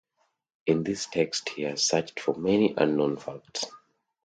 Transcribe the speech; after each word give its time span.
In 0.65 0.81
this 0.81 1.05
text 1.05 1.49
he 1.49 1.61
has 1.61 1.83
searched 1.83 2.19
for 2.21 2.33
many 2.33 2.73
unknown 2.75 3.17
facts. 3.17 3.65